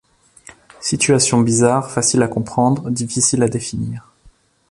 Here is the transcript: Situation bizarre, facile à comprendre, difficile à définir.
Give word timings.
Situation 0.79 1.41
bizarre, 1.41 1.91
facile 1.91 2.23
à 2.23 2.27
comprendre, 2.27 2.89
difficile 2.89 3.43
à 3.43 3.47
définir. 3.49 4.11